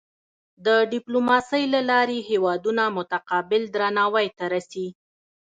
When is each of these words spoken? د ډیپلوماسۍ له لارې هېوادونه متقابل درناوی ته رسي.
د 0.65 0.67
ډیپلوماسۍ 0.93 1.63
له 1.73 1.81
لارې 1.91 2.17
هېوادونه 2.29 2.83
متقابل 2.97 3.61
درناوی 3.75 4.27
ته 4.37 4.45
رسي. 4.53 4.87